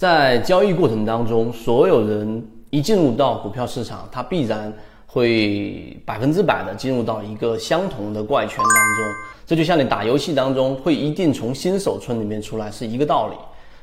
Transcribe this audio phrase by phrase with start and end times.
[0.00, 4.72] 在交易过程当中，所有人一进入到股票市场，他必然
[5.06, 9.04] 会百分之百的进入到一个相同的怪圈当中。
[9.44, 13.34] 这就像你打游戏当中会一定从新手村里面出来是一个道理。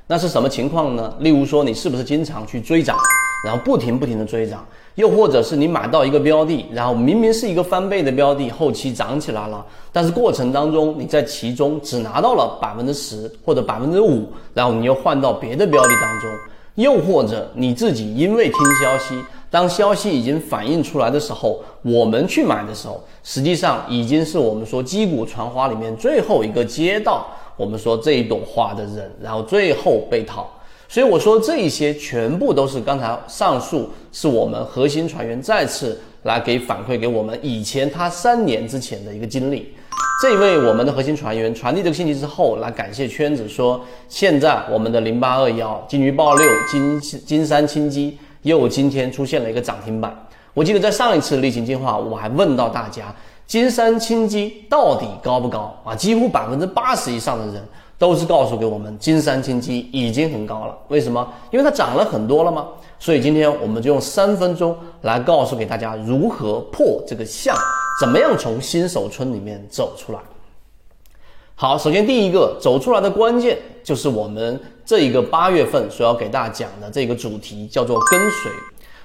[0.07, 1.15] 那是什么情况呢？
[1.19, 2.97] 例如说，你是不是经常去追涨，
[3.41, 4.65] 然后不停不停的追涨？
[4.95, 9.63] 又或者是你买到一个标的，然后明明是一个翻倍的标的，后期涨起来了，
[9.93, 16.29] 但是过程当中你在其中只拿到了百分之十或者百分之五，然后你又换到别的标的当中，
[16.75, 30.49] 又或者你自己因为听消息，当消息已经反映出来的时候，我们去买的时候，实际上已经是我们说击鼓传花里面最后一个接到我们说这一朵花的人，然后最后被套。
[30.89, 39.73] 所以我说这一些全部都是刚才上述是我们核心船员再次来给反馈给我们以前他三年之前的一个经历。
[40.23, 50.15] 这位我们的核心船员传递这个信息之后，来感谢圈子说，现在我们的零八二幺金鱼报六金金山清基又今天出现了一个涨停板。
[50.53, 53.13] 我记得在上一次例行进化，我还问到大家
[53.45, 55.93] 金山清基到底高不高啊？
[55.93, 57.61] 几乎百分之八十以上的人。
[57.97, 60.77] 都是告诉给我们，金山金基已经很高了。
[60.87, 61.27] 为什么？
[61.51, 62.67] 因为它涨了很多了吗？
[62.99, 67.55] 所以今天我们就用三分钟来告诉给大家如何破这个相，
[67.99, 70.19] 怎么样从新手村里面走出来。
[71.55, 78.51] 好，首先第一个走出来的关键就是我们这一个八月份所要给大家讲的这个主题，叫做跟随。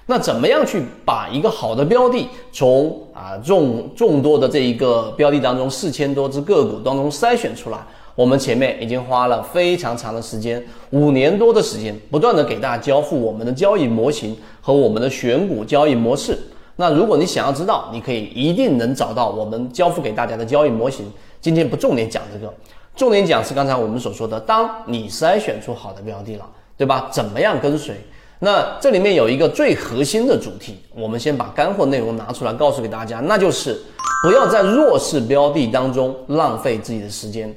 [0.05, 7.79] 那怎么样去把一个好的标的从啊众众多的这一个标的当中四千多只个股当中筛选出来？
[8.15, 16.39] 我们前面已经花了非常长的时间，五年多的时间，不断的给大家交付我们的交易模型和我们的选股交易模式。
[16.77, 21.11] 那如果你想要知道，你可以一定能找到我们交付给大家的交易模型。
[21.41, 22.53] 今天不重点讲这个，
[22.95, 26.47] 重点讲是刚才我们所说的，当你筛选出好的标的了，
[26.77, 27.09] 对吧？
[27.11, 27.95] 怎么样跟随？
[28.39, 33.81] 那这里面有一个最核心的主题，我们先把干货内容拿出来告诉给大家，那就是
[34.23, 37.55] 不要在弱势标的当中浪费自己的时间。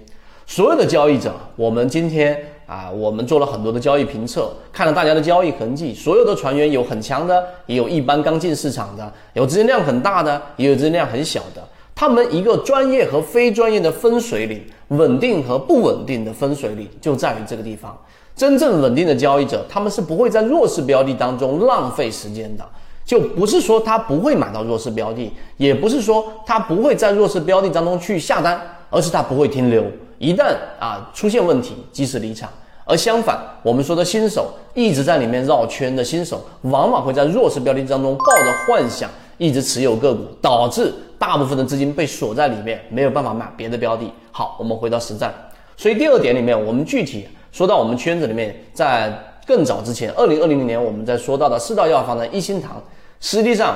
[0.47, 5.94] 所有的交易者，我们今天啊，我们做了很多的交易评测，看了大家的交易痕迹。
[5.94, 11.63] 所有的船员有很强的，也有一般刚进市场的，有资金量很大的，也有资金量很小的。
[11.95, 17.97] 他们一个专业和非专业的分水岭，稳定和不稳定的分水岭就在于这个地方。
[18.35, 22.63] 真正稳定的交易者，他们是不会在弱势标的当中浪费时间的。
[23.03, 29.84] 就不是说他不会买到弱势标的，也不是说他不会在弱势标的当中去下单，而是他不会停留。
[30.17, 32.49] 一旦啊出现问题，及时离场。
[32.87, 39.09] 而相反，我们说的新手一直在里面绕圈的新手，往往会在弱势标的当中抱着幻想，
[39.39, 44.11] 一直持有个股，导致大部分的资金被锁在里面，没有办法买别的标的。
[44.31, 45.33] 好，我们回到实战。
[45.75, 49.11] 所以第二点里面，我们具体说到我们圈子里面，在
[49.47, 52.81] 更早之前，二零二零年我们在说到的四道药房的一心堂，
[53.19, 53.75] 实际上。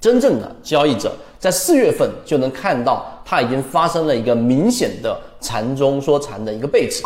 [0.00, 7.02] 真正的交易者在四月份就能看到，它已经发生了一个明显的禅中说禅的一个背驰。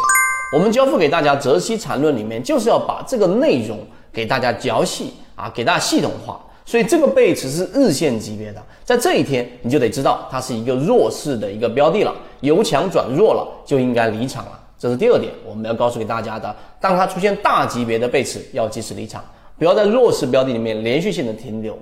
[0.53, 3.79] 我们交付给大家《泽西禅论》里面，就是要把这个内容
[4.12, 6.41] 给大家嚼细啊，给大家系统化。
[6.67, 14.53] 所以这个背驰是日线级别的，在这一天你就得知道它是一个弱势的一个标的了，由强转弱了就应该离场了。
[14.79, 16.55] 这是第二点，我们要告诉给大家的。
[16.81, 19.25] 当它出现大级别的背驰，要及时离场，
[19.59, 21.77] 不要在弱势标的里面连续性的停留。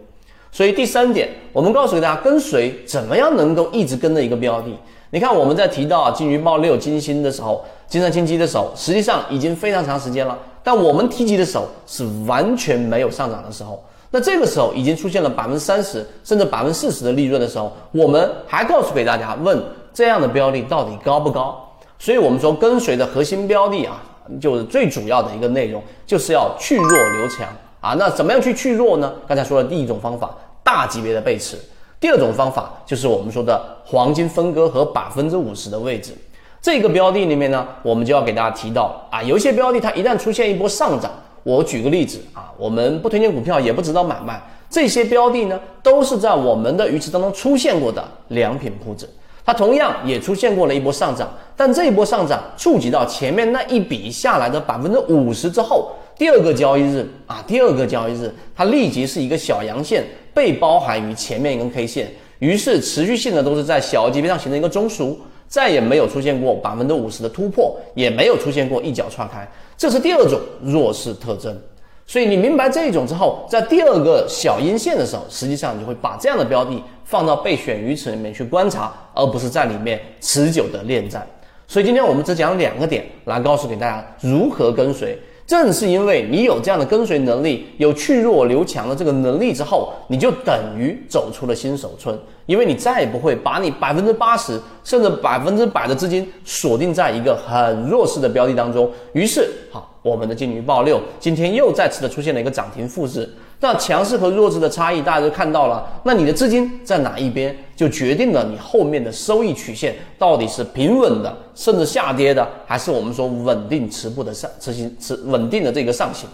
[0.51, 4.69] 所以第三点，我们告诉给大家，跟随怎么样能够一直跟着一个标的？
[5.11, 10.37] 你看我们在提到啊金鱼报六金星的时候，金山金基的时候，实际上已经非常长时间了。
[10.63, 19.63] 但我们提及的时候是完全没有上涨的时候，那这个时候已经出现了百分之三十甚至百分之四十的利润的时候，我们还告诉给大家，问
[19.95, 21.59] 这样的标的到底高不高？
[21.99, 24.03] 所以我们说跟随的核心标的啊，
[24.41, 27.49] 就是最主要的一个内容，就是要去弱留强。
[27.81, 29.13] 啊，那怎么样去去弱呢？
[29.27, 30.35] 刚才说的第一种方法，
[30.65, 31.57] 大级别的背驰；
[32.01, 36.13] 第二种方法就是我们说的黄金分割和百分之五十的位置。
[36.61, 41.09] 这个标的里面呢，我们就要给大家提到啊，有一些标的它一旦出现一波上涨，
[41.45, 49.09] 我举个例子啊，我们不推荐股票，也不指导买卖，这些标的呢，都是在我们的鱼池当中出现过的良品铺子，
[49.47, 55.93] 它同样也出现过了一波上涨，但这一波上涨触及到前面那一笔下来的百分之五十之后。
[56.19, 60.05] 第二个交易日啊，第二个交易日，它立即是一个小阳线
[60.35, 62.11] 被包含于前面一根 K 线，
[62.41, 65.15] 于是持续性的都是在小级别上形成一个中枢，
[65.47, 71.57] 再也没有出现过百分之五十的突破，也没有出现过一脚踹开，这是第二种弱势特征。
[72.05, 81.25] 所以你明白这一种之后，在第二个小阴线的时候，实际上你会把这样的标的放到备选鱼池里面去观察，而不是在里面持久的恋战。
[81.69, 85.17] 所以今天我们只讲两个点来告诉给大家如何跟随。
[85.49, 92.15] 正是因为你有这样的跟随能力，有去弱留强的这个能力之后，你就等于走出了新手村，
[92.45, 98.93] 因为你再也不会把你百分之八十甚至百分之百的资金锁定在一个很弱势的标的当中。
[99.15, 103.29] 于是，好，我们的金鱼爆六今天又再次的出现了一个涨停复制。
[103.61, 105.85] 那强势和弱势的差异，大家都看到了。
[106.05, 116.29] 那你的资金在哪一边，就决定了你后面的收益曲线到底是平稳的，甚至下跌的，还是我们说稳定持步的上持行持稳定的这个上行。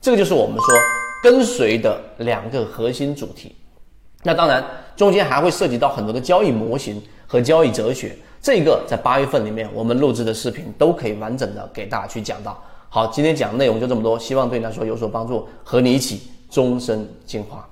[0.00, 0.74] 这个就是我们说
[1.22, 3.54] 跟随的两个核心主题。
[4.22, 4.64] 那当然，
[4.96, 8.16] 中间还会涉及到很多的交易模型和交易哲学。
[8.40, 12.58] 这个在八月份里面我们录制的视频都可以完整的给大家去讲到。
[12.90, 16.20] 好，今天讲的内容就这么多，希望对你来说有所帮助，和你一起。
[16.50, 17.64] 终身进化。